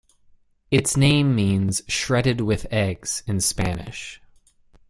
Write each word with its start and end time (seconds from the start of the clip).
Its 0.71 0.97
name 0.97 1.35
means 1.35 1.83
"shredded 1.87 2.41
with 2.41 2.65
eggs" 2.71 3.21
in 3.27 3.39
Spanish. 3.39 4.19